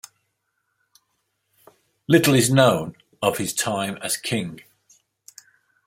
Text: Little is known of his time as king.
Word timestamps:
Little 2.07 2.33
is 2.33 2.49
known 2.49 2.95
of 3.21 3.37
his 3.37 3.53
time 3.53 3.97
as 4.01 4.17
king. 4.17 4.61